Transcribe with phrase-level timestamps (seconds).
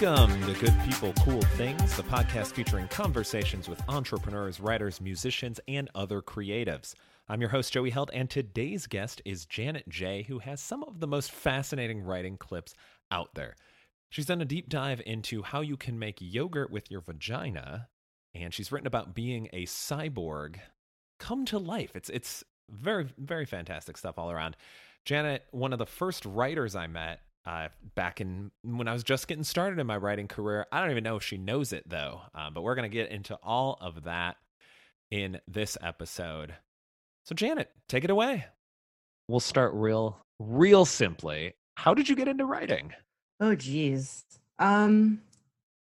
[0.00, 5.90] Welcome to Good People, Cool Things, the podcast featuring conversations with entrepreneurs, writers, musicians, and
[5.94, 6.94] other creatives.
[7.28, 11.00] I'm your host, Joey Held, and today's guest is Janet J., who has some of
[11.00, 12.72] the most fascinating writing clips
[13.10, 13.56] out there.
[14.08, 17.88] She's done a deep dive into how you can make yogurt with your vagina,
[18.34, 20.56] and she's written about being a cyborg
[21.18, 21.94] come to life.
[21.94, 24.56] It's it's very very fantastic stuff all around.
[25.04, 29.28] Janet, one of the first writers I met uh, back in when I was just
[29.28, 30.66] getting started in my writing career.
[30.70, 33.10] I don't even know if she knows it though, uh, but we're going to get
[33.10, 34.36] into all of that
[35.10, 36.54] in this episode.
[37.24, 38.46] So, Janet, take it away.
[39.28, 41.54] We'll start real, real simply.
[41.76, 42.92] How did you get into writing?
[43.40, 44.24] Oh, geez.
[44.58, 45.20] Um,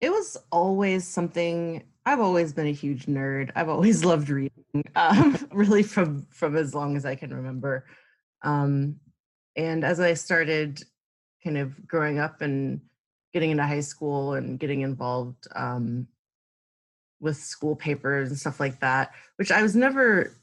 [0.00, 1.82] it was always something.
[2.06, 3.50] I've always been a huge nerd.
[3.54, 7.86] I've always loved reading, um, really from from as long as I can remember.
[8.42, 8.96] Um,
[9.56, 10.82] and as I started
[11.44, 12.80] kind of growing up and
[13.32, 16.06] getting into high school and getting involved um,
[17.20, 20.36] with school papers and stuff like that, which I was never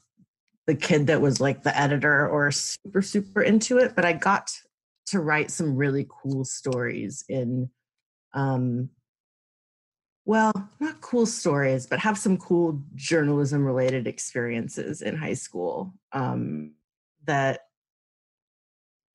[0.68, 4.52] the kid that was like the editor or super, super into it, but I got
[5.08, 7.70] to write some really cool stories in,
[8.34, 8.90] um,
[10.26, 16.74] well, not cool stories, but have some cool journalism related experiences in high school um,
[17.26, 17.62] that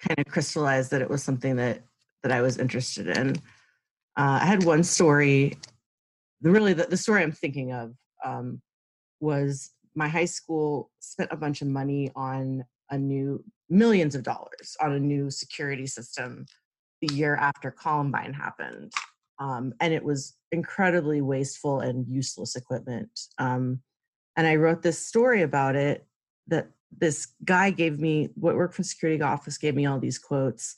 [0.01, 1.83] kind of crystallized that it was something that
[2.23, 3.37] that I was interested in.
[4.17, 5.57] Uh, I had one story.
[6.41, 8.61] The really the, the story I'm thinking of um,
[9.21, 14.77] was my high school spent a bunch of money on a new millions of dollars
[14.81, 16.47] on a new security system
[17.03, 18.93] the year after Columbine happened.
[19.39, 23.11] Um, and it was incredibly wasteful and useless equipment.
[23.39, 23.81] Um,
[24.37, 26.07] and I wrote this story about it
[26.49, 30.75] that this guy gave me what worked for security office gave me all these quotes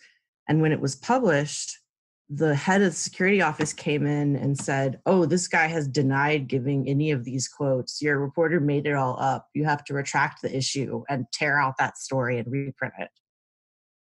[0.49, 1.79] and when it was published
[2.31, 6.47] the head of the security office came in and said oh this guy has denied
[6.47, 8.03] giving any of these quotes.
[8.03, 9.49] Your reporter made it all up.
[9.55, 13.11] You have to retract the issue and tear out that story and reprint it.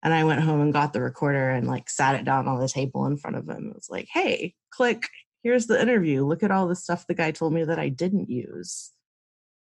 [0.01, 2.69] And i went home and got the recorder and like sat it down on the
[2.69, 5.07] table in front of him it was like hey click.
[5.43, 6.25] Here's the interview.
[6.25, 8.91] Look at all the stuff the guy told me that i didn't use.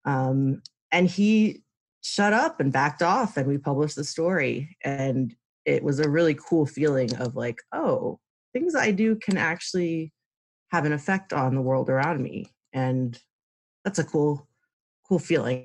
[0.04, 1.62] Um, and he
[2.02, 5.34] shut up and backed off and we published the story and
[5.66, 8.18] it was a really cool feeling of like oh
[8.52, 10.12] things i do can actually
[10.70, 13.20] have an effect on the world around me and
[13.84, 14.46] that's a cool
[15.10, 15.64] cool feeling.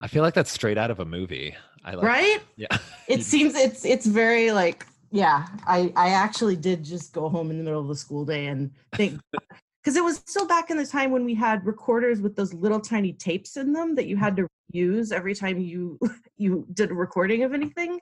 [0.00, 1.54] I feel like that's straight out of a movie.
[1.84, 2.38] I like right?
[2.56, 2.78] Yeah.
[3.08, 7.58] It seems it's it's very like yeah i i actually did just go home in
[7.58, 9.20] the middle of the school day and think
[9.82, 12.80] because it was still back in the time when we had recorders with those little
[12.80, 14.36] tiny tapes in them that you had mm.
[14.36, 15.98] to use every time you
[16.36, 17.98] you did a recording of anything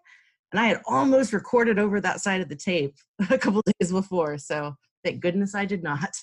[0.52, 2.96] and i had almost recorded over that side of the tape
[3.30, 6.14] a couple days before so thank goodness i did not.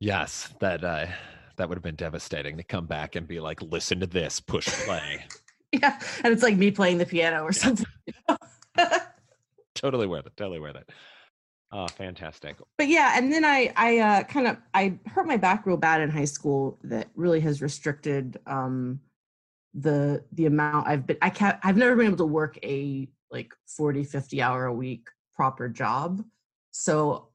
[0.00, 1.06] Yes that uh
[1.56, 4.68] that would have been devastating to come back and be like listen to this push
[4.84, 5.24] play.
[5.72, 7.86] Yeah and it's like me playing the piano or something
[9.74, 10.88] totally worth it totally worth it.
[11.74, 12.56] Oh, fantastic.
[12.78, 16.00] But yeah, and then I I uh, kind of I hurt my back real bad
[16.00, 19.00] in high school that really has restricted um
[19.74, 23.52] the the amount I've been I can't I've never been able to work a like
[23.66, 26.22] 40 50 hour a week proper job.
[26.70, 27.28] So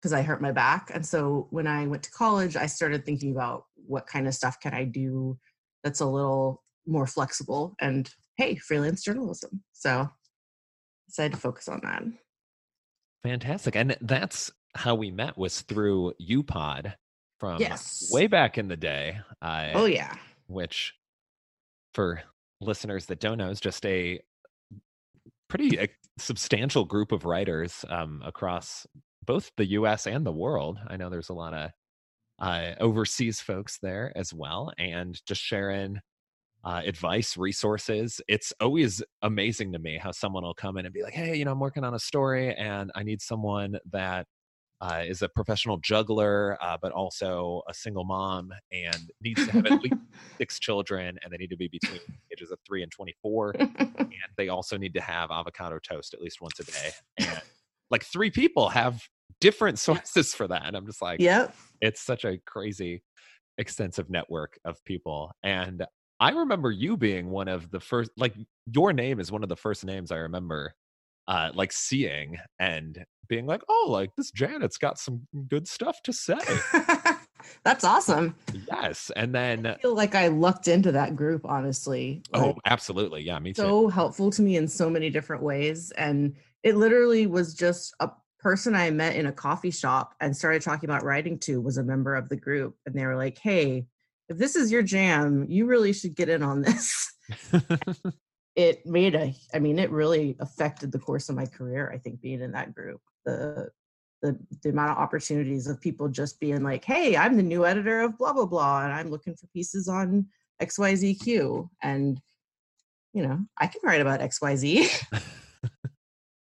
[0.00, 3.32] because I hurt my back and so when I went to college I started thinking
[3.32, 5.38] about what kind of stuff can I do
[5.82, 9.62] that's a little more flexible and hey, freelance journalism.
[9.72, 10.08] So I
[11.08, 12.02] decided to focus on that.
[13.22, 13.76] Fantastic.
[13.76, 16.94] And that's how we met was through UPod
[17.38, 18.08] from yes.
[18.12, 19.18] way back in the day.
[19.42, 20.14] Uh, oh yeah.
[20.46, 20.94] Which
[21.96, 22.20] for
[22.60, 24.20] listeners that don't know is just a
[25.48, 28.86] pretty a substantial group of writers um, across
[29.24, 30.78] both the US and the world.
[30.86, 31.70] I know there's a lot of
[32.38, 36.00] uh, overseas folks there as well, and just sharing
[36.64, 38.20] uh, advice, resources.
[38.28, 41.46] It's always amazing to me how someone will come in and be like, "Hey, you
[41.46, 44.26] know, I'm working on a story, and I need someone that
[44.80, 49.66] uh, is a professional juggler, uh, but also a single mom, and needs to have
[49.66, 49.94] at least
[50.38, 52.00] six children, and they need to be between
[52.32, 56.40] ages of three and 24, and they also need to have avocado toast at least
[56.40, 57.40] once a day." And
[57.90, 59.02] like three people have
[59.40, 63.02] different sources for that, and I'm just like, "Yep." It's such a crazy
[63.58, 65.86] extensive network of people and
[66.18, 68.34] I remember you being one of the first, like
[68.72, 70.74] your name is one of the first names I remember,
[71.28, 76.12] uh, like seeing and being like, oh, like this Janet's got some good stuff to
[76.12, 76.38] say.
[77.64, 78.34] That's awesome.
[78.68, 81.42] Yes, and then I feel like I lucked into that group.
[81.44, 83.62] Honestly, oh, like, oh, absolutely, yeah, me too.
[83.62, 88.10] So helpful to me in so many different ways, and it literally was just a
[88.46, 91.82] person I met in a coffee shop and started talking about writing to was a
[91.82, 92.76] member of the group.
[92.86, 93.86] And they were like, hey,
[94.28, 97.12] if this is your jam, you really should get in on this.
[98.56, 102.20] it made a, I mean, it really affected the course of my career, I think,
[102.20, 103.00] being in that group.
[103.24, 103.70] The
[104.22, 108.00] the, the amount of opportunities of people just being like, hey, I'm the new editor
[108.00, 110.26] of blah, blah, blah, and I'm looking for pieces on
[110.60, 111.68] XYZQ.
[111.82, 112.20] And,
[113.12, 115.04] you know, I can write about XYZ.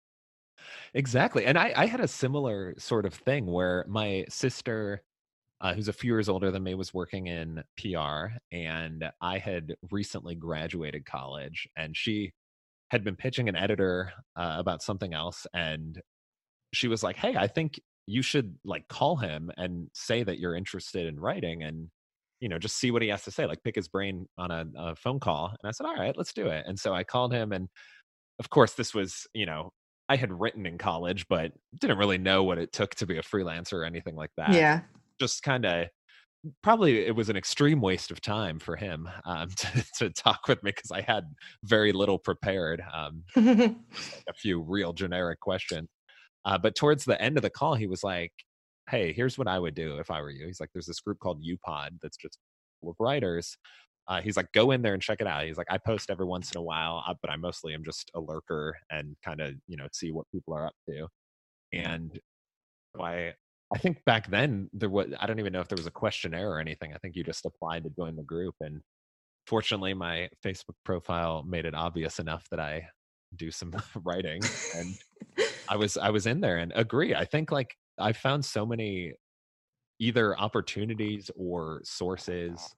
[0.93, 1.45] exactly.
[1.45, 5.03] And I, I had a similar sort of thing where my sister
[5.65, 9.73] uh, who's a few years older than me, was working in PR, and I had
[9.89, 12.33] recently graduated college, and she
[12.91, 15.99] had been pitching an editor uh, about something else, and
[16.71, 20.55] she was like, "Hey, I think you should like call him and say that you're
[20.55, 21.89] interested in writing, and
[22.41, 24.65] you know, just see what he has to say, like pick his brain on a,
[24.77, 27.33] a phone call." And I said, "All right, let's do it." And so I called
[27.33, 27.69] him, and
[28.37, 29.71] of course, this was you know
[30.09, 33.23] I had written in college, but didn't really know what it took to be a
[33.23, 34.53] freelancer or anything like that.
[34.53, 34.81] Yeah
[35.19, 35.87] just kind of
[36.61, 40.61] probably it was an extreme waste of time for him um, to, to talk with
[40.63, 41.25] me because I had
[41.63, 45.89] very little prepared, um, a few real generic questions.
[46.45, 48.31] Uh, but towards the end of the call, he was like,
[48.89, 51.19] "Hey, here's what I would do if I were you." He's like, "There's this group
[51.19, 52.37] called UPod that's just
[52.81, 53.57] full of writers."
[54.07, 56.25] Uh, he's like, "Go in there and check it out." He's like, "I post every
[56.27, 59.55] once in a while, uh, but I mostly am just a lurker and kind of
[59.67, 61.07] you know see what people are up to."
[61.73, 62.19] And
[62.99, 63.33] I
[63.73, 66.51] I think back then there was I don't even know if there was a questionnaire
[66.51, 66.93] or anything.
[66.93, 68.81] I think you just applied to join the group and
[69.47, 72.87] fortunately my Facebook profile made it obvious enough that I
[73.35, 73.73] do some
[74.03, 74.41] writing
[74.75, 74.95] and
[75.69, 77.15] I was I was in there and agree.
[77.15, 79.13] I think like I found so many
[79.99, 82.75] either opportunities or sources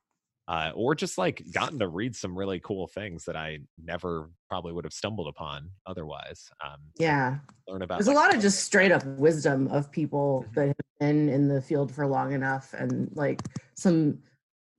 [0.48, 4.72] uh, or just like gotten to read some really cool things that I never probably
[4.72, 6.50] would have stumbled upon otherwise.
[6.64, 7.98] Um, yeah, learn about.
[7.98, 10.60] There's like, a lot of just straight up wisdom of people mm-hmm.
[10.60, 13.42] that have been in the field for long enough, and like
[13.76, 14.20] some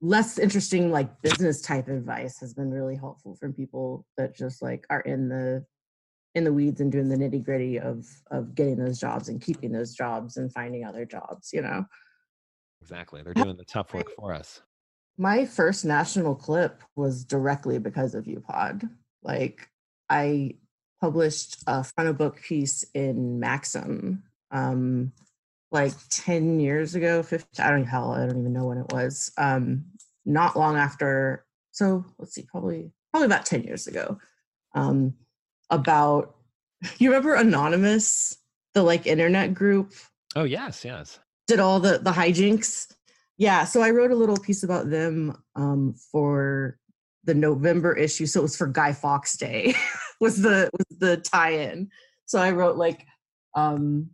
[0.01, 4.85] less interesting like business type advice has been really helpful from people that just like
[4.89, 5.63] are in the
[6.35, 9.71] in the weeds and doing the nitty gritty of of getting those jobs and keeping
[9.71, 11.51] those jobs and finding other jobs.
[11.53, 11.85] You know.
[12.81, 14.61] Exactly, they're doing the tough work for us
[15.19, 18.89] my first national clip was directly because of UPod.
[19.21, 19.69] Like
[20.09, 20.55] I
[21.01, 25.11] published a front of book piece in Maxim um
[25.71, 29.31] like 10 years ago 15 i don't hell i don't even know when it was.
[29.37, 29.85] Um
[30.25, 34.17] not long after so let's see probably probably about 10 years ago
[34.73, 35.13] um
[35.69, 36.35] about
[36.97, 38.37] you remember anonymous
[38.73, 39.93] the like internet group?
[40.35, 41.19] Oh yes yes.
[41.47, 42.93] Did all the the hijinks
[43.39, 46.77] yeah, so I wrote a little piece about them um, for
[47.23, 48.25] the November issue.
[48.25, 49.73] So it was for Guy Fawkes Day
[50.19, 51.89] was the was the tie-in.
[52.25, 53.05] So I wrote like
[53.55, 54.09] um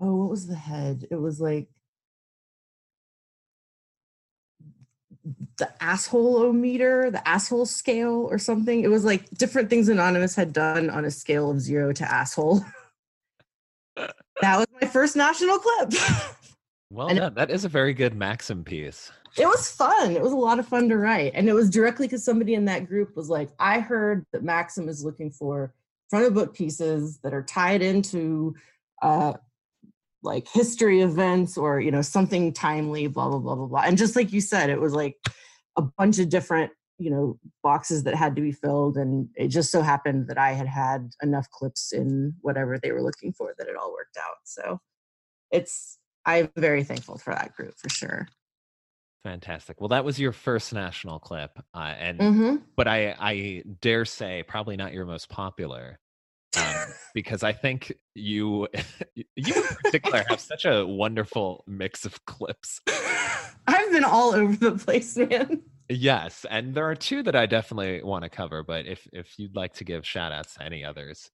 [0.00, 1.06] oh what was the head?
[1.10, 1.68] It was like
[5.58, 8.80] the asshole meter, the asshole scale or something.
[8.80, 12.64] It was like different things Anonymous had done on a scale of zero to asshole.
[13.96, 15.92] that was my first national clip.
[16.94, 17.34] Well and done.
[17.34, 19.10] That is a very good Maxim piece.
[19.36, 20.12] It was fun.
[20.12, 21.32] It was a lot of fun to write.
[21.34, 24.88] And it was directly because somebody in that group was like, I heard that Maxim
[24.88, 25.74] is looking for
[26.08, 28.54] front of book pieces that are tied into
[29.02, 29.32] uh,
[30.22, 33.82] like history events or, you know, something timely, blah, blah, blah, blah, blah.
[33.84, 35.16] And just like you said, it was like
[35.76, 38.96] a bunch of different, you know, boxes that had to be filled.
[38.96, 43.02] And it just so happened that I had had enough clips in whatever they were
[43.02, 44.36] looking for that it all worked out.
[44.44, 44.78] So
[45.50, 48.28] it's, I'm very thankful for that group for sure.
[49.24, 49.80] Fantastic.
[49.80, 52.56] Well, that was your first national clip, uh, and mm-hmm.
[52.76, 55.98] but I I dare say probably not your most popular,
[56.58, 58.68] um, because I think you
[59.14, 62.80] you in particular have such a wonderful mix of clips.
[63.66, 65.62] I've been all over the place, man.
[65.88, 69.56] Yes, and there are two that I definitely want to cover, but if if you'd
[69.56, 71.30] like to give shout outs to any others,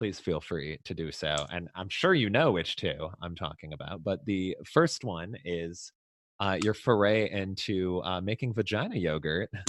[0.00, 1.46] please feel free to do so.
[1.52, 4.02] And I'm sure you know which two I'm talking about.
[4.02, 5.92] But the first one is
[6.40, 9.50] uh, your foray into uh, making vagina yogurt.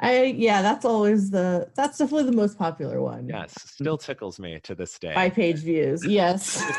[0.00, 3.26] I yeah, that's always the that's definitely the most popular one.
[3.26, 5.14] Yes, still tickles me to this day.
[5.14, 6.62] By page views, yes.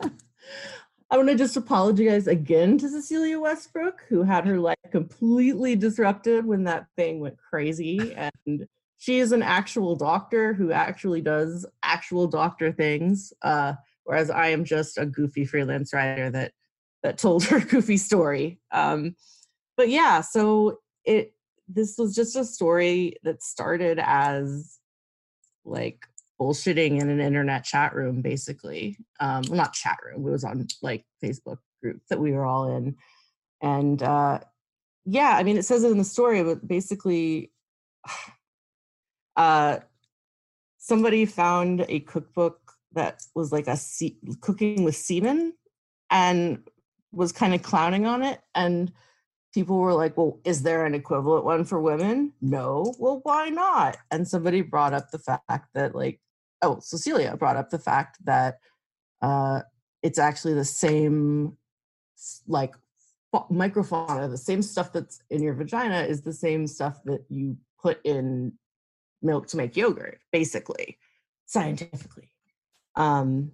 [1.10, 6.46] I want to just apologize again to Cecilia Westbrook, who had her life completely disrupted
[6.46, 8.66] when that thing went crazy and
[9.02, 13.72] she is an actual doctor who actually does actual doctor things uh,
[14.04, 16.52] whereas i am just a goofy freelance writer that
[17.02, 19.14] that told her goofy story um,
[19.76, 21.34] but yeah so it
[21.68, 24.78] this was just a story that started as
[25.64, 26.06] like
[26.40, 28.96] bullshitting in an internet chat room, basically.
[29.20, 30.26] Um, well, not chat room.
[30.26, 32.96] It was on like Facebook group that we were all in,
[33.62, 34.40] and uh,
[35.04, 37.52] yeah, I mean, it says it in the story, but basically,
[39.36, 39.78] uh,
[40.78, 42.58] somebody found a cookbook
[42.92, 45.54] that was like a se- cooking with semen,
[46.10, 46.68] and
[47.12, 48.92] was kind of clowning on it, and
[49.52, 52.32] people were like, well, is there an equivalent one for women?
[52.40, 52.94] No.
[52.98, 53.98] Well, why not?
[54.10, 56.20] And somebody brought up the fact that, like,
[56.62, 58.58] oh, Cecilia brought up the fact that
[59.20, 59.60] uh,
[60.02, 61.56] it's actually the same,
[62.46, 62.74] like,
[63.34, 68.00] microfauna, the same stuff that's in your vagina is the same stuff that you put
[68.04, 68.52] in
[69.22, 70.98] milk to make yogurt, basically,
[71.46, 72.30] scientifically.
[72.96, 73.52] Um,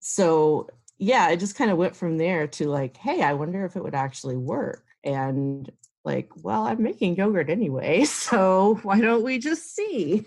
[0.00, 3.76] so yeah, it just kind of went from there to like, hey, I wonder if
[3.76, 4.84] it would actually work.
[5.04, 5.70] And
[6.06, 10.24] like well i'm making yogurt anyway so why don't we just see?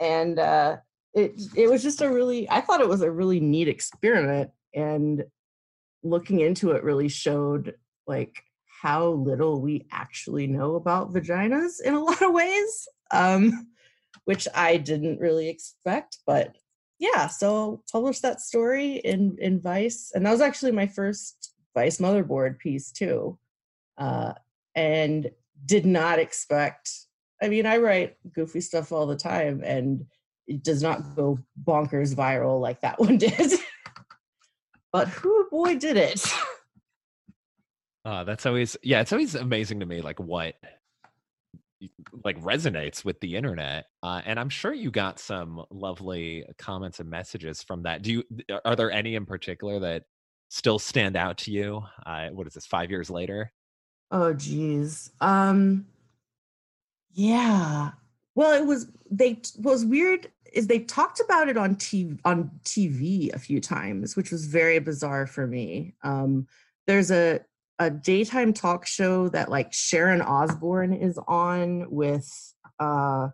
[0.00, 0.78] And uh
[1.12, 5.22] it it was just a really i thought it was a really neat experiment and
[6.02, 7.74] looking into it really showed
[8.08, 8.42] like
[8.82, 13.68] how little we actually know about vaginas in a lot of ways um
[14.24, 16.56] which i didn't really expect but
[16.98, 21.98] yeah so published that story in in vice and that was actually my first vice
[21.98, 23.38] motherboard piece too
[23.98, 24.32] uh,
[24.74, 25.30] and
[25.64, 26.90] did not expect.
[27.42, 30.04] I mean, I write goofy stuff all the time, and
[30.46, 33.52] it does not go bonkers viral like that one did.
[34.92, 36.24] but who boy did it?
[38.04, 40.56] Uh, that's always yeah, it's always amazing to me like what
[42.24, 47.08] like resonates with the internet uh, and i'm sure you got some lovely comments and
[47.08, 48.24] messages from that do you
[48.64, 50.04] are there any in particular that
[50.48, 53.52] still stand out to you uh, what is this five years later
[54.14, 55.10] Oh geez.
[55.20, 55.86] Um
[57.12, 57.90] yeah.
[58.36, 62.50] Well, it was they what was weird is they talked about it on TV on
[62.64, 65.94] TV a few times, which was very bizarre for me.
[66.04, 66.46] Um
[66.86, 67.40] there's a
[67.78, 72.28] a daytime talk show that like Sharon Osbourne is on with
[72.78, 73.28] uh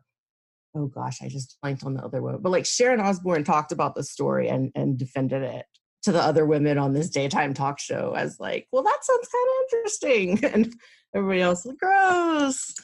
[0.76, 2.38] oh gosh, I just blanked on the other one.
[2.40, 5.66] But like Sharon Osbourne talked about the story and and defended it
[6.02, 9.48] to the other women on this daytime talk show as like, well, that sounds kind
[9.48, 10.44] of interesting.
[10.54, 10.74] And
[11.14, 12.74] everybody else like gross.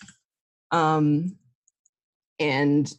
[0.72, 1.36] Um,
[2.38, 2.92] and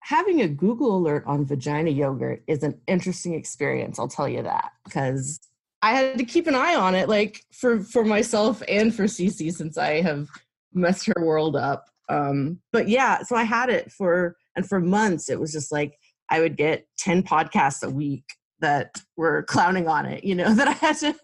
[0.00, 4.72] having a Google alert on vagina yogurt is an interesting experience, I'll tell you that,
[4.84, 5.40] because
[5.84, 9.52] I had to keep an eye on it, like for for myself and for Cece,
[9.52, 10.28] since I have
[10.72, 11.84] messed her world up.
[12.08, 15.28] Um, but yeah, so I had it for and for months.
[15.28, 15.98] It was just like
[16.30, 18.24] I would get ten podcasts a week
[18.60, 21.14] that were clowning on it, you know, that I had to,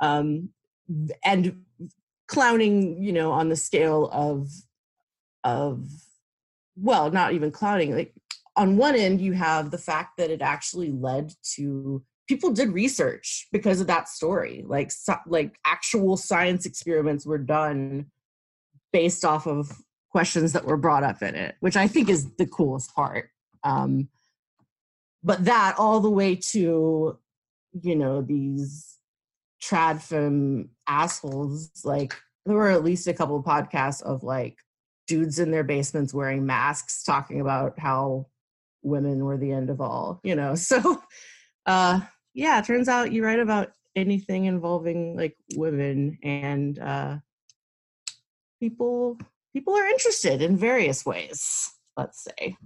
[0.00, 0.50] um,
[1.24, 1.62] and
[2.28, 4.50] clowning, you know, on the scale of,
[5.42, 5.88] of,
[6.76, 7.96] well, not even clowning.
[7.96, 8.12] Like
[8.56, 13.46] on one end, you have the fact that it actually led to people did research
[13.52, 14.64] because of that story.
[14.66, 18.06] Like, so, like actual science experiments were done
[18.92, 19.70] based off of
[20.10, 23.30] questions that were brought up in it, which I think is the coolest part.
[23.64, 24.08] Um,
[25.22, 27.18] but that all the way to
[27.82, 28.96] you know these
[29.62, 32.14] trad femme assholes like
[32.46, 34.56] there were at least a couple of podcasts of like
[35.06, 38.26] dudes in their basements wearing masks talking about how
[38.82, 41.02] women were the end of all you know so
[41.66, 42.00] uh
[42.36, 47.16] yeah turns out you write about anything involving like women and uh
[48.60, 49.18] people
[49.52, 52.56] people are interested in various ways let's say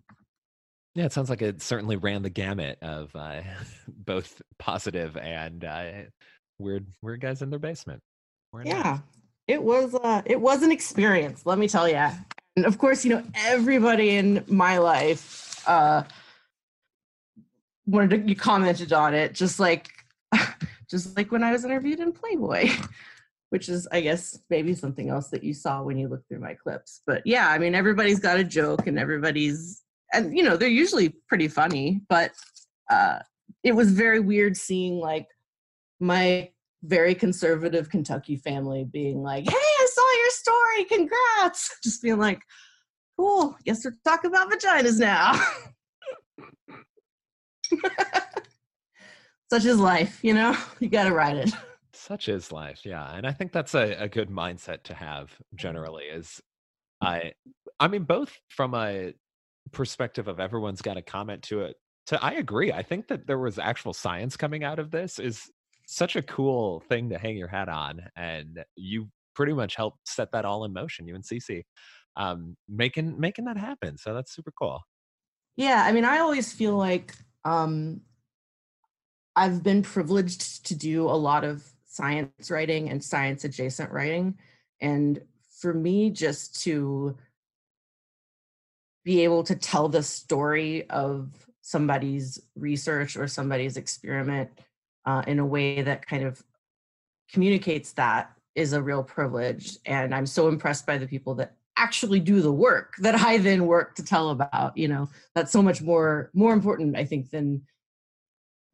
[0.94, 3.42] yeah, it sounds like it certainly ran the gamut of uh,
[3.88, 5.84] both positive and uh,
[6.58, 8.02] weird, weird guys in their basement.
[8.64, 8.98] yeah,
[9.46, 9.94] it was.
[9.94, 11.46] Uh, it was an experience.
[11.46, 12.08] Let me tell you.
[12.56, 16.02] And of course, you know everybody in my life uh,
[17.90, 19.88] wanted to, you commented on it, just like,
[20.90, 22.70] just like when I was interviewed in Playboy.
[23.50, 26.54] Which is, I guess, maybe something else that you saw when you looked through my
[26.54, 27.02] clips.
[27.04, 29.82] But yeah, I mean, everybody's got a joke and everybody's
[30.12, 32.32] and you know they're usually pretty funny but
[32.90, 33.18] uh
[33.62, 35.28] it was very weird seeing like
[35.99, 36.50] my
[36.82, 42.42] very conservative kentucky family being like hey i saw your story congrats just being like
[43.18, 45.32] cool guess we're talking about vaginas now
[49.50, 50.56] such is life you know?
[50.80, 51.50] You gotta ride it.
[51.92, 56.04] Such is life yeah and i think that's a, a good mindset to have generally
[56.04, 56.40] is
[57.02, 57.32] i
[57.78, 59.12] i mean both from a
[59.72, 63.38] perspective of everyone's got a comment to it to i agree i think that there
[63.38, 65.50] was actual science coming out of this is
[65.86, 70.32] such a cool thing to hang your hat on and you pretty much helped set
[70.32, 71.62] that all in motion you and Cece
[72.16, 74.80] um making making that happen so that's super cool.
[75.56, 78.00] Yeah, I mean, I always feel like um,
[79.37, 84.37] I've been privileged to do a lot of science writing and science adjacent writing.
[84.80, 85.20] And
[85.61, 87.16] for me, just to
[89.04, 91.30] be able to tell the story of
[91.62, 94.50] somebody's research or somebody's experiment
[95.06, 96.42] uh, in a way that kind of
[97.32, 99.78] communicates that is a real privilege.
[99.87, 103.66] And I'm so impressed by the people that actually do the work that I then
[103.66, 104.76] work to tell about.
[104.76, 107.62] You know, that's so much more more important, I think, than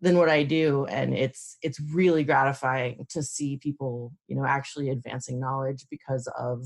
[0.01, 0.87] than what I do.
[0.87, 6.65] And it's it's really gratifying to see people, you know, actually advancing knowledge because of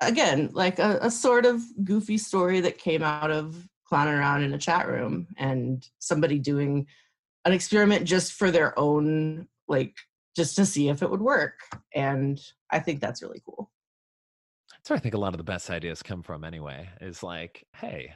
[0.00, 4.54] again, like a, a sort of goofy story that came out of clowning around in
[4.54, 6.86] a chat room and somebody doing
[7.44, 9.94] an experiment just for their own like
[10.34, 11.58] just to see if it would work
[11.94, 13.71] and i think that's really cool
[14.82, 17.64] that's where i think a lot of the best ideas come from anyway is like
[17.76, 18.12] hey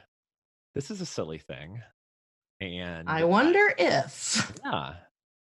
[0.75, 1.81] this is a silly thing
[2.61, 4.53] and I wonder if.
[4.65, 4.93] Yeah.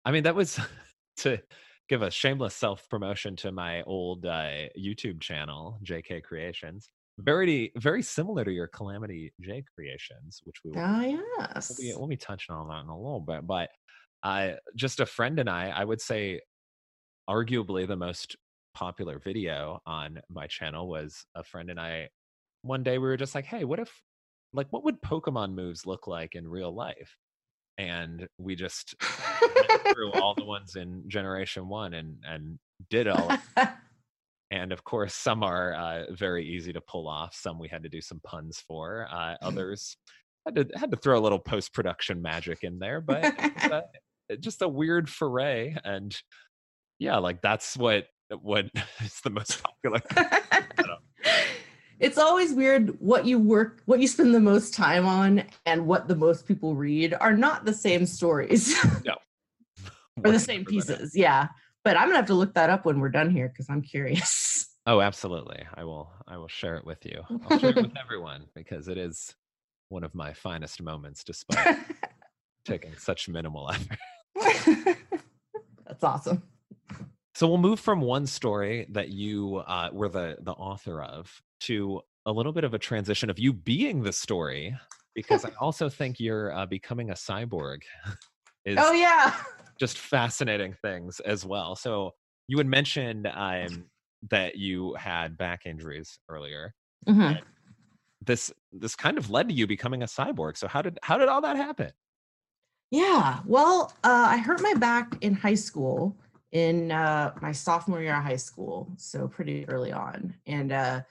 [0.05, 0.59] I mean, that was
[1.17, 1.41] to
[1.89, 6.89] give a shameless self promotion to my old uh, YouTube channel, JK Creations.
[7.19, 11.97] Very, very similar to your Calamity J Creations, which we will, oh yes, we'll be,
[11.97, 13.47] we'll be touching on that in a little bit.
[13.47, 13.69] But
[14.21, 16.41] uh, just a friend and I, I would say,
[17.27, 18.35] arguably the most
[18.77, 22.09] popular video on my channel was a friend and I.
[22.61, 23.91] One day we were just like, "Hey, what if
[24.53, 27.17] like what would Pokemon moves look like in real life?
[27.79, 28.95] And we just
[29.93, 32.59] through all the ones in Generation One and and
[32.91, 33.31] did all.
[34.51, 37.33] and of course, some are uh, very easy to pull off.
[37.35, 39.07] Some we had to do some puns for.
[39.11, 39.97] Uh, others
[40.45, 43.33] had to had to throw a little post production magic in there, but
[43.71, 43.81] uh,
[44.39, 45.75] just a weird foray.
[45.83, 46.15] And
[46.99, 48.05] yeah, like that's what
[48.41, 48.65] what
[49.01, 50.01] is the most popular?
[51.99, 56.07] It's always weird what you work what you spend the most time on and what
[56.07, 58.75] the most people read are not the same stories.
[59.05, 59.15] No.
[60.25, 61.47] Or the same pieces yeah.
[61.83, 64.65] But i'm gonna have to look that up when we're done here because i'm curious.
[64.89, 65.65] Oh absolutely.
[65.73, 67.21] I will i will share it with you.
[67.49, 69.35] I'll share it with everyone because it is
[69.89, 71.77] one of my finest moments despite
[72.63, 74.97] taking such minimal effort.
[75.85, 76.41] That's awesome
[77.37, 82.01] so we'll move from one story that you uh, were the the author of to
[82.25, 84.75] a little bit of a transition of you being the story,
[85.13, 87.83] because I also think you're uh, becoming a cyborg.
[88.65, 89.35] is oh yeah,
[89.79, 91.75] just fascinating things as well.
[91.75, 92.15] So
[92.47, 93.85] you had mentioned um,
[94.31, 96.73] that you had back injuries earlier.
[97.07, 97.35] Mm-hmm.
[98.25, 100.57] This this kind of led to you becoming a cyborg.
[100.57, 101.91] So how did how did all that happen?
[102.89, 106.15] Yeah, well, uh, I hurt my back in high school
[106.57, 110.33] in uh, my sophomore year of high school, so pretty early on.
[110.47, 111.01] And uh,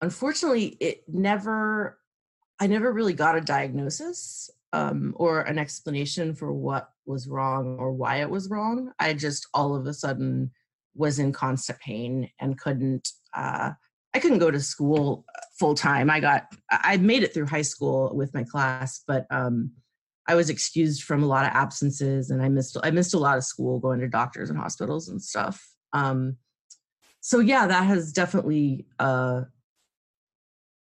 [0.00, 1.98] unfortunately, it never,
[2.60, 7.92] I never really got a diagnosis um, or an explanation for what was wrong or
[7.92, 8.92] why it was wrong.
[9.00, 10.52] I just all of a sudden
[10.94, 13.08] was in constant pain and couldn't.
[13.34, 13.72] Uh,
[14.14, 15.26] I couldn't go to school
[15.58, 16.08] full time.
[16.10, 19.72] I got, I made it through high school with my class, but um,
[20.28, 23.38] I was excused from a lot of absences and I missed I missed a lot
[23.38, 25.64] of school going to doctors and hospitals and stuff.
[25.92, 26.36] Um,
[27.20, 29.42] so yeah, that has definitely uh,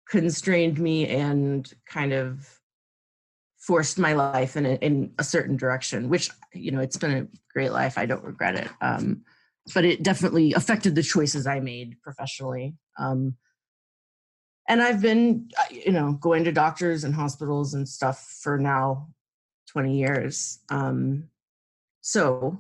[0.10, 2.60] constrained me and kind of
[3.58, 6.10] forced my life in a, in a certain direction.
[6.10, 7.98] Which you know, it's been a great life.
[7.98, 8.70] I don't regret it.
[8.82, 9.24] Um,
[9.74, 12.76] but it definitely affected the choices I made professionally.
[12.98, 13.36] Um,
[14.68, 19.10] and I've been, uh, you know, going to doctors and hospitals and stuff for now
[19.72, 20.60] 20 years.
[20.70, 21.30] Um,
[22.02, 22.60] so,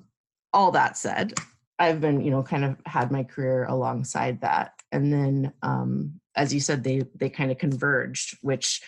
[0.54, 1.34] all that said,
[1.78, 4.74] I've been, you know, kind of had my career alongside that.
[4.92, 8.82] And then, um, as you said, they they kind of converged, which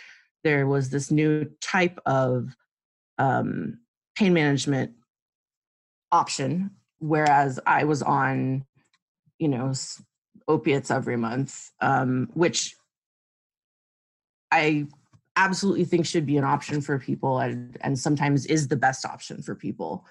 [0.43, 2.55] there was this new type of
[3.17, 3.79] um,
[4.15, 4.93] pain management
[6.11, 8.65] option, whereas I was on,
[9.37, 9.73] you know,
[10.47, 12.75] opiates every month, um, which
[14.51, 14.87] I
[15.35, 19.41] absolutely think should be an option for people and, and sometimes is the best option
[19.41, 20.05] for people.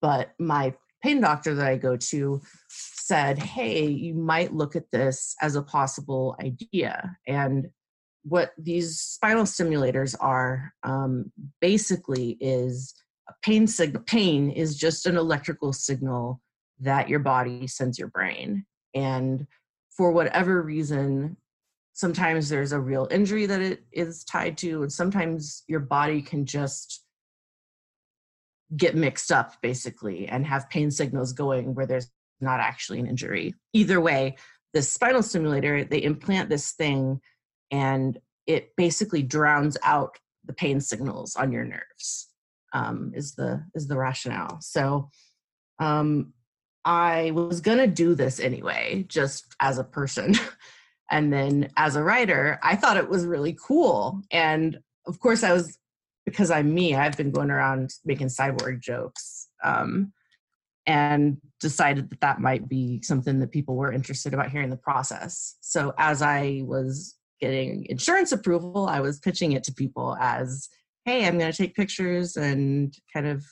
[0.00, 5.34] But my pain doctor that I go to said, hey, you might look at this
[5.40, 7.16] as a possible idea.
[7.26, 7.68] And
[8.22, 12.94] what these spinal stimulators are um, basically is
[13.28, 14.02] a pain signal.
[14.06, 16.40] Pain is just an electrical signal
[16.80, 18.64] that your body sends your brain.
[18.94, 19.46] And
[19.96, 21.36] for whatever reason,
[21.94, 26.44] sometimes there's a real injury that it is tied to and sometimes your body can
[26.44, 27.02] just
[28.76, 33.54] get mixed up basically and have pain signals going where there's not actually an injury
[33.72, 34.36] either way
[34.72, 37.20] the spinal stimulator they implant this thing
[37.70, 42.28] and it basically drowns out the pain signals on your nerves.
[42.72, 44.58] Um, is the is the rationale.
[44.60, 45.08] So
[45.78, 46.32] um,
[46.84, 50.34] I was gonna do this anyway, just as a person.
[51.10, 54.22] and then as a writer, I thought it was really cool.
[54.30, 55.78] And of course, I was
[56.24, 56.94] because I'm me.
[56.94, 59.48] I've been going around making cyborg jokes.
[59.62, 60.12] Um,
[60.86, 65.56] and decided that that might be something that people were interested about hearing the process.
[65.60, 70.68] So as I was getting insurance approval, I was pitching it to people as,
[71.04, 73.44] hey, I'm going to take pictures and kind of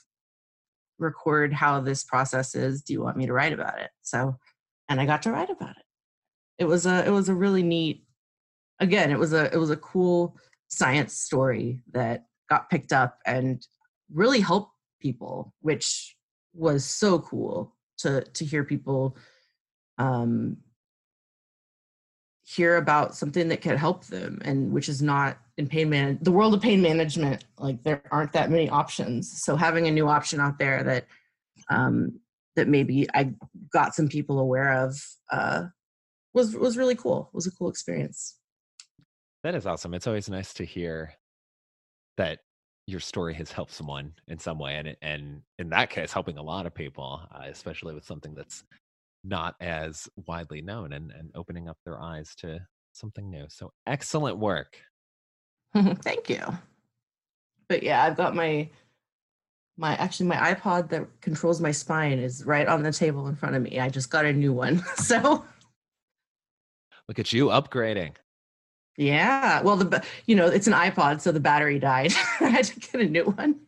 [0.98, 2.82] record how this process is.
[2.82, 3.90] Do you want me to write about it?
[4.02, 4.36] So,
[4.88, 5.84] and I got to write about it.
[6.58, 8.04] It was a it was a really neat
[8.80, 10.36] again, it was a it was a cool
[10.68, 13.66] science story that got picked up and
[14.12, 16.16] really helped people, which
[16.54, 19.16] was so cool to to hear people
[19.98, 20.56] um
[22.44, 26.30] hear about something that could help them and which is not in pain man the
[26.32, 29.42] world of pain management like there aren't that many options.
[29.42, 31.06] So having a new option out there that
[31.70, 32.18] um
[32.56, 33.32] that maybe i
[33.72, 35.64] got some people aware of uh
[36.34, 37.28] was was really cool.
[37.32, 38.38] It was a cool experience.
[39.42, 39.94] That is awesome.
[39.94, 41.14] It's always nice to hear
[42.16, 42.40] that
[42.86, 46.42] your story has helped someone in some way and and in that case helping a
[46.42, 48.64] lot of people uh, especially with something that's
[49.24, 52.60] not as widely known and and opening up their eyes to
[52.92, 53.46] something new.
[53.48, 54.78] So excellent work.
[55.74, 56.42] Thank you.
[57.68, 58.68] But yeah i've got my
[59.76, 63.54] my actually my ipod that controls my spine is right on the table in front
[63.54, 63.80] of me.
[63.80, 64.82] I just got a new one.
[64.96, 65.44] So
[67.12, 68.14] look at you upgrading
[68.96, 69.62] yeah.
[69.62, 72.12] Well, the you know it's an iPod, so the battery died.
[72.40, 73.61] I had to get a new one.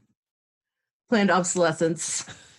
[1.09, 2.25] Planned obsolescence.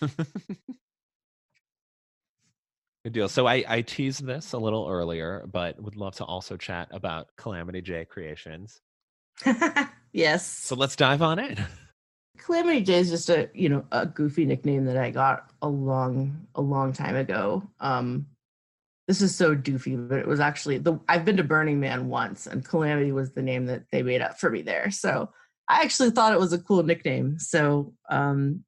[3.04, 3.28] Good deal.
[3.28, 7.28] So I, I teased this a little earlier, but would love to also chat about
[7.36, 8.80] Calamity J Creations.
[10.12, 10.44] yes.
[10.44, 11.64] So let's dive on in.
[12.38, 16.48] Calamity J is just a you know a goofy nickname that I got a long
[16.56, 17.62] a long time ago.
[17.78, 18.26] Um,
[19.06, 22.46] this is so doofy, but it was actually the I've been to Burning Man once,
[22.46, 24.90] and Calamity was the name that they made up for me there.
[24.90, 25.30] So
[25.68, 27.38] I actually thought it was a cool nickname.
[27.38, 28.64] So um,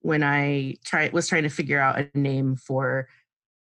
[0.00, 3.08] when I try was trying to figure out a name for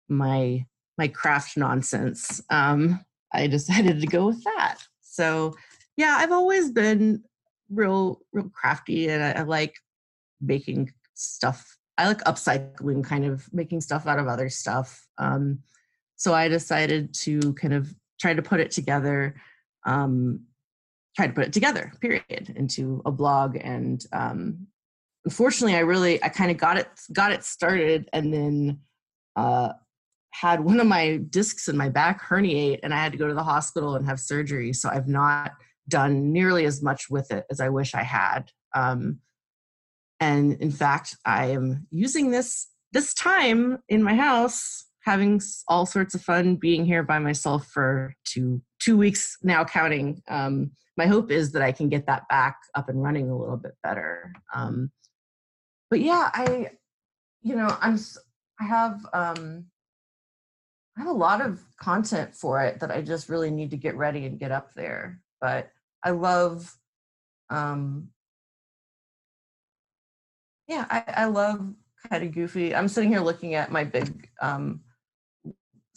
[0.09, 0.65] my
[0.97, 3.03] my craft nonsense, um,
[3.33, 4.77] I decided to go with that.
[5.01, 5.55] So
[5.95, 7.23] yeah, I've always been
[7.69, 9.75] real real crafty, and I, I like
[10.41, 11.77] making stuff.
[11.97, 15.05] I like upcycling, kind of making stuff out of other stuff.
[15.17, 15.59] Um,
[16.19, 19.35] so I decided to kind of try to put it together,
[19.85, 20.41] um,
[21.15, 23.57] try to put it together, period, into a blog.
[23.59, 24.67] And um,
[25.23, 28.79] unfortunately, I really, I kind of got it, got it started, and then
[29.37, 29.69] uh,
[30.31, 33.33] had one of my discs in my back herniate, and I had to go to
[33.33, 34.73] the hospital and have surgery.
[34.73, 35.53] So I've not
[35.87, 38.51] done nearly as much with it as I wish I had.
[38.75, 39.19] Um,
[40.19, 46.13] and in fact, I am using this this time in my house having all sorts
[46.13, 50.21] of fun being here by myself for two two weeks now counting.
[50.27, 53.57] Um, my hope is that i can get that back up and running a little
[53.57, 54.31] bit better.
[54.53, 54.91] Um,
[55.89, 56.69] but yeah i
[57.41, 57.97] you know i'm
[58.61, 59.65] i have um
[60.95, 63.95] i have a lot of content for it that i just really need to get
[63.95, 65.21] ready and get up there.
[65.41, 65.71] But
[66.03, 66.77] i love
[67.49, 68.09] um
[70.67, 71.73] yeah i, I love
[72.07, 72.75] kind of goofy.
[72.75, 74.81] I'm sitting here looking at my big um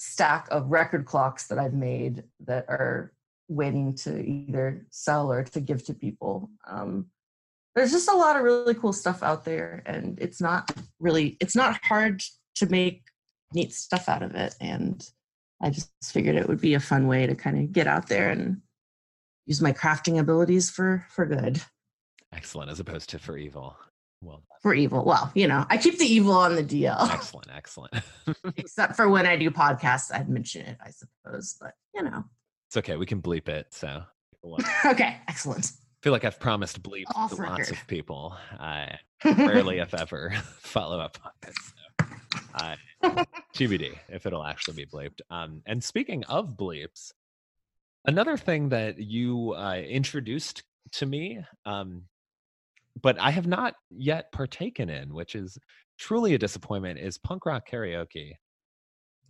[0.04, 3.12] stack of record clocks that I've made that are
[3.46, 6.50] waiting to either sell or to give to people.
[6.66, 7.06] Um,
[7.76, 11.54] there's just a lot of really cool stuff out there, and it's not really it's
[11.54, 12.20] not hard
[12.56, 13.04] to make
[13.54, 14.56] neat stuff out of it.
[14.60, 15.08] And
[15.62, 18.30] I just figured it would be a fun way to kind of get out there
[18.30, 18.60] and
[19.46, 21.62] use my crafting abilities for for good.
[22.32, 23.76] Excellent, as opposed to for evil.
[24.22, 25.04] Well, for evil.
[25.04, 27.10] Well, you know, I keep the evil on the DL.
[27.10, 27.94] Excellent, excellent.
[28.56, 31.56] Except for when I do podcasts, I'd mention it, I suppose.
[31.60, 32.24] But you know,
[32.68, 32.96] it's okay.
[32.96, 33.66] We can bleep it.
[33.70, 34.04] So
[34.86, 35.66] okay, excellent.
[35.66, 37.58] I feel like I've promised bleep Off to record.
[37.58, 38.36] lots of people.
[38.58, 41.54] I rarely, if ever, follow up on this.
[41.54, 42.06] So,
[42.54, 45.20] uh, TBD if it'll actually be bleeped.
[45.30, 47.12] Um, and speaking of bleeps,
[48.04, 52.02] another thing that you uh, introduced to me um,
[53.00, 55.58] but I have not yet partaken in, which is
[55.98, 58.32] truly a disappointment, is punk rock karaoke.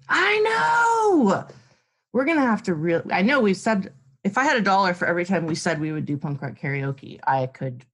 [0.09, 1.45] I know.
[2.13, 3.03] We're gonna have to real.
[3.13, 3.93] I know we've said
[4.25, 6.59] if I had a dollar for every time we said we would do punk rock
[6.59, 7.85] karaoke, I could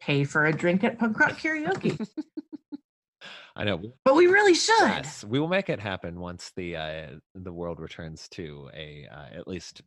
[0.00, 2.06] pay for a drink at punk rock karaoke.
[3.56, 4.80] I know, but we really should.
[4.80, 9.38] Yes, we will make it happen once the uh, the world returns to a uh,
[9.38, 9.82] at least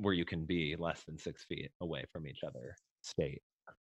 [0.00, 3.42] where you can be less than six feet away from each other state.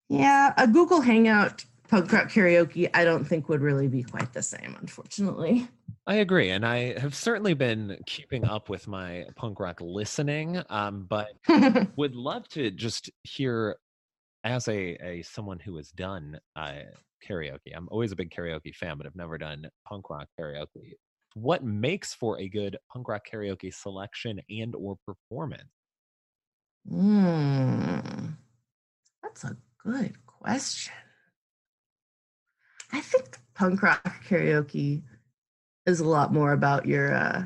[0.09, 4.41] Yeah, a Google Hangout punk rock karaoke, I don't think would really be quite the
[4.41, 5.67] same, unfortunately.
[6.05, 11.05] I agree, and I have certainly been keeping up with my punk rock listening, um,
[11.09, 11.29] but
[11.95, 13.77] would love to just hear,
[14.43, 16.79] as a, a someone who has done uh,
[17.25, 17.75] karaoke.
[17.75, 20.93] I'm always a big karaoke fan, but I've never done punk rock karaoke.
[21.35, 25.69] What makes for a good punk rock karaoke selection and or performance?
[26.91, 28.35] Mm,
[29.21, 30.93] that's a good question.
[32.91, 35.03] I think punk rock karaoke
[35.85, 37.43] is a lot more about your uh,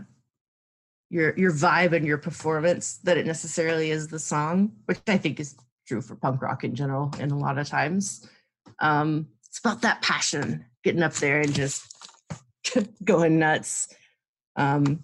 [1.09, 5.39] your your vibe and your performance than it necessarily is the song, which I think
[5.39, 5.55] is
[5.87, 7.13] true for punk rock in general.
[7.19, 8.27] And a lot of times,
[8.79, 11.95] um, it's about that passion, getting up there and just
[13.03, 13.93] going nuts.
[14.57, 15.03] Um,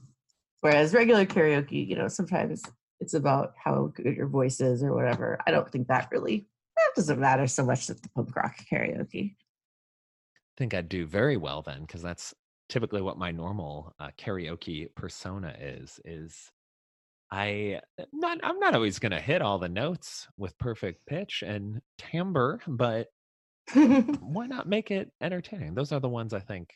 [0.61, 2.63] whereas regular karaoke, you know, sometimes
[2.99, 5.39] it's about how good your voice is or whatever.
[5.47, 6.47] I don't think that really
[6.95, 9.31] that doesn't matter so much with the punk rock karaoke.
[9.35, 12.33] I think I'd do very well then, because that's
[12.69, 15.99] typically what my normal uh, karaoke persona is.
[16.05, 16.51] Is
[17.31, 21.43] I uh, not I'm not always going to hit all the notes with perfect pitch
[21.45, 23.07] and timbre, but
[23.73, 25.73] why not make it entertaining?
[25.73, 26.73] Those are the ones I think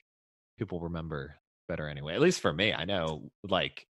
[0.58, 1.36] people remember
[1.68, 2.16] better anyway.
[2.16, 3.86] At least for me, I know like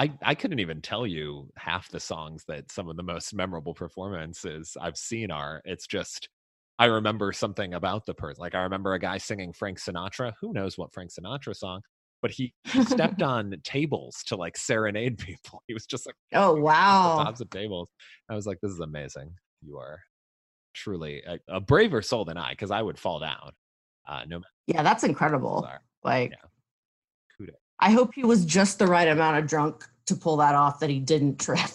[0.00, 3.74] I I couldn't even tell you half the songs that some of the most memorable
[3.74, 5.60] performances I've seen are.
[5.66, 6.30] It's just
[6.78, 8.40] I remember something about the person.
[8.40, 10.32] Like I remember a guy singing Frank Sinatra.
[10.40, 11.82] Who knows what Frank Sinatra song?
[12.22, 15.62] But he, he stepped on tables to like serenade people.
[15.68, 17.90] He was just like, oh wow, tops of tables.
[18.30, 19.34] I was like, this is amazing.
[19.62, 20.00] You are
[20.72, 23.50] truly a, a braver soul than I, because I would fall down.
[24.08, 25.68] Uh, no, yeah, that's incredible.
[26.02, 26.48] Like, yeah.
[27.80, 30.90] I hope he was just the right amount of drunk to pull that off that
[30.90, 31.70] he didn't trip.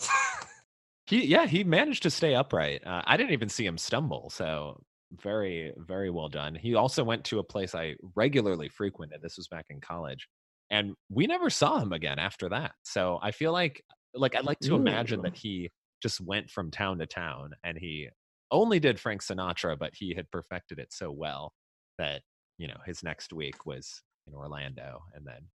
[1.07, 2.85] he, yeah, he managed to stay upright.
[2.85, 4.81] Uh, I didn't even see him stumble, so
[5.21, 6.53] very, very well done.
[6.53, 9.21] He also went to a place I regularly frequented.
[9.21, 10.27] This was back in college,
[10.69, 12.73] and we never saw him again after that.
[12.83, 13.81] So I feel like,
[14.13, 14.77] like I'd like to Ooh.
[14.77, 15.71] imagine that he
[16.03, 18.09] just went from town to town, and he
[18.51, 21.53] only did Frank Sinatra, but he had perfected it so well
[21.97, 22.21] that
[22.57, 25.47] you know his next week was in Orlando and then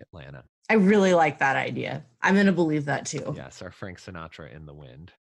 [0.00, 0.44] Atlanta.
[0.68, 2.04] I really like that idea.
[2.22, 3.34] I'm going to believe that too.
[3.36, 5.12] Yes, our Frank Sinatra in the wind.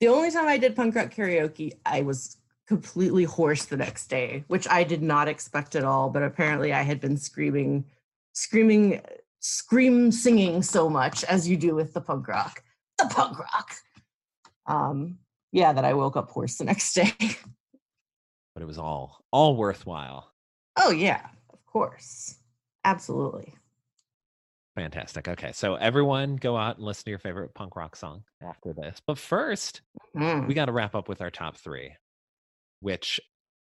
[0.00, 2.36] The only time I did punk rock karaoke, I was
[2.66, 6.10] completely hoarse the next day, which I did not expect at all.
[6.10, 7.86] But apparently, I had been screaming,
[8.32, 9.00] screaming,
[9.40, 12.62] scream singing so much as you do with the punk rock,
[12.98, 13.72] the punk rock.
[14.66, 15.18] Um,
[15.52, 17.12] yeah, that I woke up hoarse the next day.
[18.54, 20.32] but it was all all worthwhile.
[20.78, 22.36] Oh yeah, of course.
[22.86, 23.52] Absolutely.
[24.76, 25.26] Fantastic.
[25.26, 29.00] Okay, so everyone go out and listen to your favorite punk rock song after this.
[29.04, 29.80] But first,
[30.16, 30.46] mm.
[30.46, 31.92] we got to wrap up with our top three,
[32.80, 33.20] which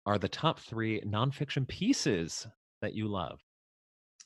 [0.05, 2.47] are the top three nonfiction pieces
[2.82, 3.41] that you love.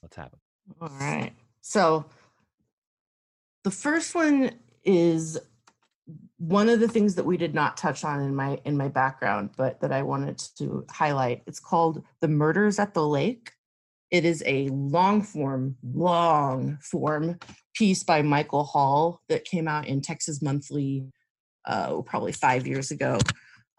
[0.04, 0.40] Let's have them.
[0.80, 1.34] All right.
[1.62, 2.06] So
[3.64, 4.52] the first one
[4.84, 5.40] is
[6.38, 9.50] one of the things that we did not touch on in my in my background
[9.56, 13.53] but that i wanted to highlight it's called the murders at the lake
[14.14, 17.38] it is a long form long form
[17.76, 21.06] piece by michael hall that came out in texas monthly
[21.66, 23.18] uh, probably five years ago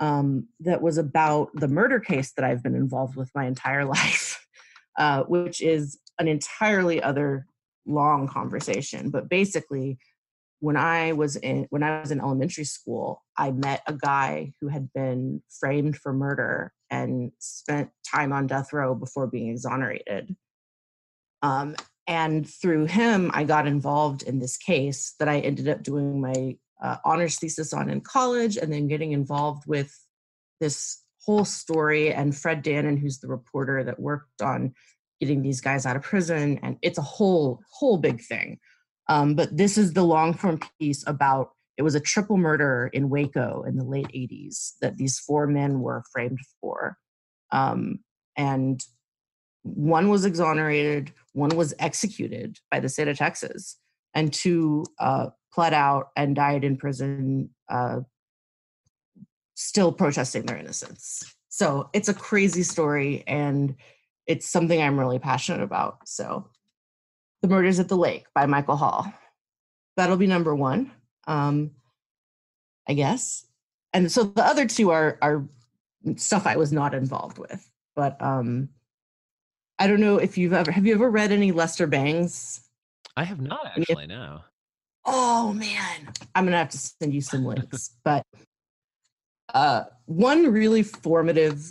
[0.01, 4.45] um, that was about the murder case that i've been involved with my entire life
[4.99, 7.47] uh, which is an entirely other
[7.87, 9.11] long conversation.
[9.11, 9.99] But basically
[10.61, 14.69] when I was in when I was in elementary school, I met a guy who
[14.69, 20.37] had been framed for murder and spent time on death row before being exonerated.
[21.43, 21.75] Um,
[22.07, 26.57] and through him, I got involved in this case that I ended up doing my
[26.83, 29.93] uh, honors thesis on in college, and then getting involved with
[30.61, 32.13] this whole story.
[32.13, 34.75] And Fred Dannen, who's the reporter that worked on
[35.21, 38.59] getting these guys out of prison, and it's a whole whole big thing.
[39.09, 43.11] Um, but this is the long form piece about it was a triple murder in
[43.11, 46.97] Waco in the late 80s that these four men were framed for.
[47.51, 48.01] Um,
[48.37, 48.85] and
[49.63, 53.79] one was exonerated, one was executed by the state of Texas,
[54.15, 58.01] and two uh, pled out and died in prison, uh,
[59.55, 61.35] still protesting their innocence.
[61.49, 63.75] So it's a crazy story, and
[64.27, 66.09] it's something I'm really passionate about.
[66.09, 66.49] So
[67.43, 69.13] the Murders at the Lake by Michael Hall.
[69.97, 70.91] That'll be number one,
[71.27, 71.71] um,
[72.89, 73.47] I guess.
[73.93, 75.45] And so the other two are are
[76.17, 77.71] stuff I was not involved with.
[77.97, 78.69] But um,
[79.79, 82.61] I don't know if you've ever have you ever read any Lester Bangs?
[83.17, 84.07] I have not actually.
[84.07, 84.41] No.
[85.07, 87.91] Oh man, I'm gonna have to send you some links.
[88.05, 88.25] but
[89.53, 91.65] uh, one really formative,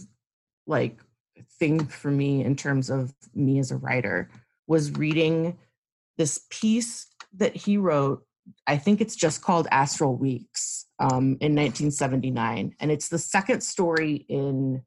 [0.67, 0.99] like
[1.59, 4.29] thing for me in terms of me as a writer
[4.67, 5.57] was reading
[6.17, 8.25] this piece that he wrote.
[8.67, 14.25] I think it's just called Astral Weeks um, in 1979, and it's the second story
[14.29, 14.83] in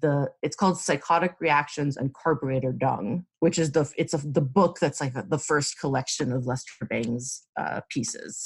[0.00, 4.78] the it's called psychotic reactions and carburetor dung which is the it's a, the book
[4.78, 8.44] that's like the first collection of lester bangs uh, pieces.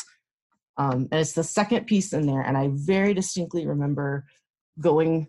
[0.78, 4.24] Um, and it's the second piece in there and i very distinctly remember
[4.80, 5.28] going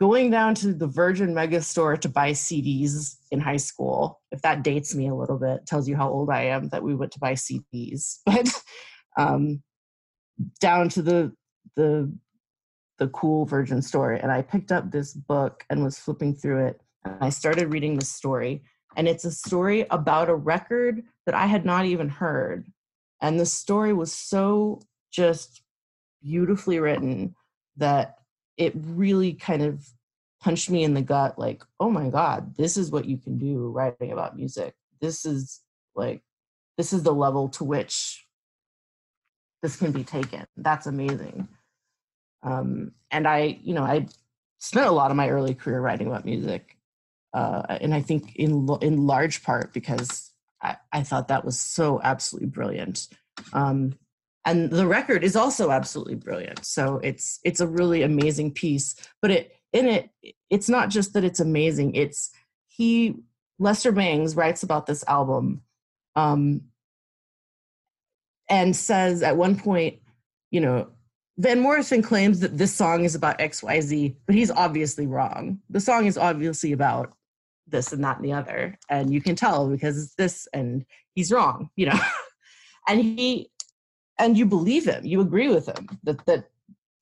[0.00, 4.62] going down to the virgin mega store to buy cds in high school if that
[4.62, 7.18] dates me a little bit tells you how old i am that we went to
[7.18, 8.48] buy cds but
[9.18, 9.62] um,
[10.60, 11.32] down to the
[11.76, 12.12] the
[12.98, 16.80] the cool virgin story and i picked up this book and was flipping through it
[17.04, 18.62] and i started reading this story
[18.96, 22.66] and it's a story about a record that i had not even heard
[23.22, 24.80] and the story was so
[25.10, 25.62] just
[26.22, 27.34] beautifully written
[27.76, 28.16] that
[28.56, 29.86] it really kind of
[30.40, 33.68] punched me in the gut like oh my god this is what you can do
[33.68, 34.74] writing about music.
[35.00, 35.60] This is
[35.94, 36.22] like
[36.76, 38.26] this is the level to which
[39.62, 40.46] this can be taken.
[40.56, 41.48] That's amazing.
[42.42, 44.06] Um, and I, you know, I
[44.58, 46.76] spent a lot of my early career writing about music,
[47.34, 50.30] uh, and I think in in large part because
[50.62, 53.08] I, I thought that was so absolutely brilliant.
[53.52, 53.98] Um,
[54.46, 56.64] and the record is also absolutely brilliant.
[56.64, 58.94] So it's it's a really amazing piece.
[59.20, 60.10] But it in it,
[60.48, 61.96] it's not just that it's amazing.
[61.96, 62.30] It's
[62.68, 63.16] he
[63.58, 65.62] Lester Bangs writes about this album,
[66.14, 66.62] um,
[68.48, 69.98] and says at one point,
[70.52, 70.90] you know,
[71.38, 75.60] Van Morrison claims that this song is about XYZ, but he's obviously wrong.
[75.70, 77.12] The song is obviously about
[77.66, 78.78] this and that and the other.
[78.88, 81.98] And you can tell because it's this and he's wrong, you know.
[82.88, 83.50] and he
[84.18, 86.44] and you believe him, you agree with him that that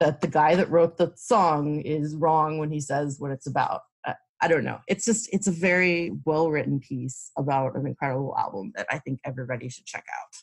[0.01, 3.83] that the guy that wrote the song is wrong when he says what it's about.
[4.05, 4.81] I, I don't know.
[4.89, 9.21] It's just it's a very well written piece about an incredible album that I think
[9.25, 10.37] everybody should check out.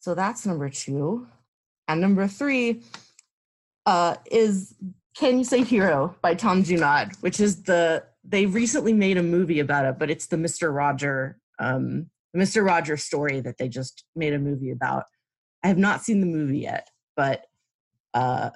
[0.00, 1.26] So that's number two.
[1.88, 2.82] And number three
[3.86, 4.74] uh, is
[5.16, 9.60] Can You Say Hero by Tom Junod, which is the, they recently made a movie
[9.60, 10.74] about it, but it's the Mr.
[10.74, 12.64] Roger, um, Mr.
[12.64, 15.04] Rogers story that they just made a movie about.
[15.64, 17.44] I have not seen the movie yet, but
[18.14, 18.50] uh,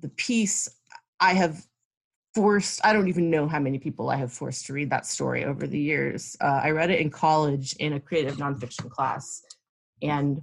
[0.00, 0.68] the piece
[1.18, 1.64] I have
[2.34, 5.44] forced, I don't even know how many people I have forced to read that story
[5.44, 6.36] over the years.
[6.40, 9.42] Uh, I read it in college in a creative nonfiction class.
[10.02, 10.42] And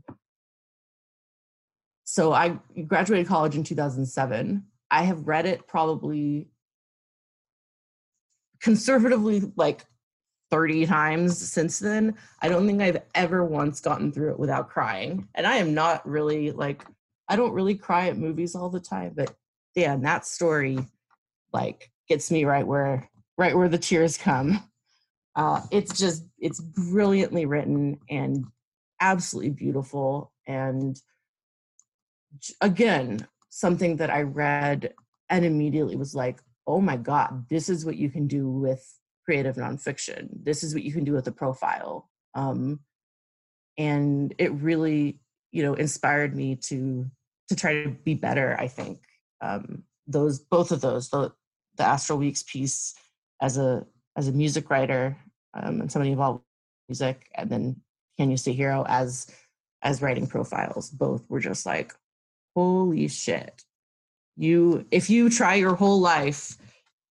[2.03, 4.63] so I graduated college in 2007.
[4.91, 6.49] I have read it probably
[8.61, 9.85] conservatively like
[10.49, 12.15] 30 times since then.
[12.41, 15.27] I don't think I've ever once gotten through it without crying.
[15.35, 16.85] And I am not really like,
[17.27, 19.33] I don't really cry at movies all the time, but
[19.75, 20.79] yeah, that story
[21.53, 24.63] like gets me right where right where the tears come.
[25.35, 28.45] Uh, it's just it's brilliantly written and
[28.99, 30.99] absolutely beautiful and
[32.61, 34.93] again something that I read
[35.29, 38.83] and immediately was like, oh my God, this is what you can do with
[39.27, 40.29] creative nonfiction.
[40.43, 42.09] This is what you can do with a profile.
[42.33, 42.79] Um,
[43.77, 45.19] and it really,
[45.51, 47.05] you know, inspired me to
[47.49, 48.55] to try to be better.
[48.59, 48.99] I think
[49.41, 51.31] um, those both of those, the
[51.75, 52.95] the Astral Weeks piece
[53.41, 53.85] as a
[54.15, 55.17] as a music writer
[55.53, 57.81] um, and somebody involved with music, and then
[58.17, 59.27] Can You Say Hero as
[59.83, 60.89] as writing profiles.
[60.89, 61.93] Both were just like,
[62.55, 63.63] holy shit
[64.37, 66.57] you if you try your whole life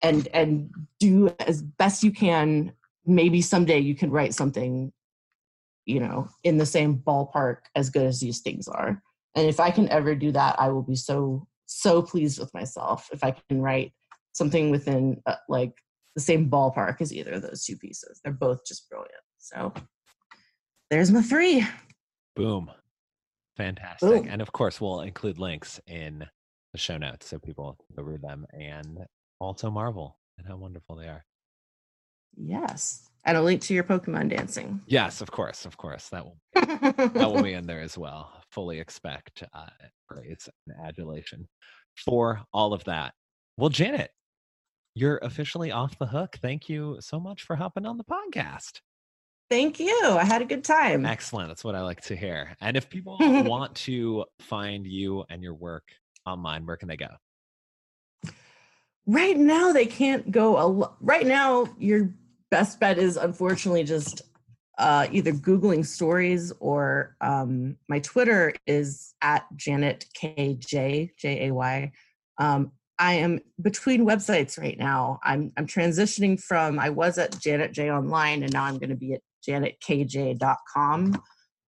[0.02, 2.74] and and do as best you can.
[3.06, 4.92] Maybe someday you can write something
[5.86, 9.02] you know in the same ballpark as good as these things are.
[9.36, 13.08] And if i can ever do that i will be so so pleased with myself
[13.14, 13.94] if i can write
[14.34, 15.74] something within uh, like
[16.16, 18.20] the same ballpark as either of those two pieces.
[18.24, 19.12] They're both just brilliant.
[19.38, 19.74] So
[20.90, 21.66] there's my three.
[22.36, 22.70] Boom.
[23.58, 24.10] Fantastic.
[24.10, 24.28] Ooh.
[24.30, 26.26] And of course, we'll include links in
[26.74, 29.00] the show notes so people go read them and
[29.42, 31.26] also marvel and how wonderful they are.
[32.38, 33.10] Yes.
[33.26, 34.82] And a link to your Pokemon dancing.
[34.88, 36.10] Yes, of course, of course.
[36.10, 38.32] That will that will be in there as well.
[38.52, 39.66] Fully expect uh,
[40.08, 41.48] praise and adulation
[41.96, 43.14] for all of that.
[43.58, 44.12] Well, Janet,
[44.96, 46.38] you're officially off the hook.
[46.42, 48.80] Thank you so much for hopping on the podcast.
[49.50, 50.02] Thank you.
[50.04, 51.06] I had a good time.
[51.06, 51.50] Excellent.
[51.50, 52.56] That's what I like to hear.
[52.62, 55.84] And if people want to find you and your work
[56.26, 57.10] online, where can they go?
[59.08, 60.58] Right now, they can't go.
[60.58, 62.14] A right now, your
[62.50, 64.22] best bet is unfortunately just
[64.78, 71.92] uh, either Googling stories or um, my Twitter is at Janet KJ, J A Y.
[72.38, 72.72] Um,
[73.02, 75.20] I am between websites right now.
[75.24, 78.96] I'm, I'm transitioning from, I was at Janet J Online and now I'm going to
[78.96, 81.22] be at janetkj.com.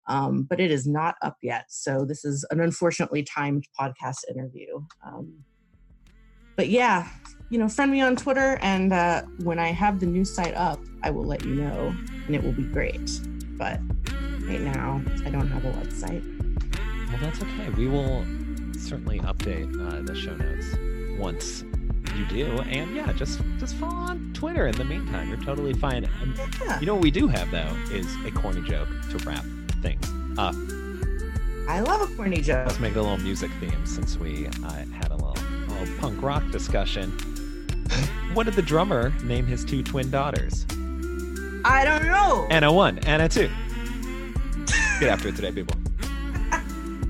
[0.06, 1.64] Um, but it is not up yet.
[1.70, 4.80] So this is an unfortunately timed podcast interview.
[5.04, 5.44] Um,
[6.56, 7.08] but yeah,
[7.50, 10.80] you know, friend me on Twitter, and uh, when I have the new site up,
[11.02, 11.94] I will let you know,
[12.26, 13.10] and it will be great.
[13.56, 13.80] But
[14.42, 16.22] right now, I don't have a website.
[17.08, 17.68] Well, that's okay.
[17.70, 18.24] We will
[18.72, 20.66] certainly update uh, the show notes
[21.20, 21.62] once
[22.16, 25.28] you do, and yeah, just just follow on Twitter in the meantime.
[25.28, 26.04] You're totally fine.
[26.22, 26.80] And Yeah.
[26.80, 29.44] you know what we do have though is a corny joke to wrap
[29.82, 30.04] things
[30.38, 30.54] up.
[31.68, 32.66] I love a corny joke.
[32.66, 35.10] Let's make a little music theme since we uh, had
[35.84, 37.10] a little, a little punk rock discussion.
[38.34, 40.66] what did the drummer name his two twin daughters?
[41.64, 42.46] I don't know.
[42.50, 43.50] Anna one, Anna two.
[45.00, 45.76] Get after it today, people.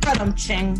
[0.00, 0.74] But I'm ching.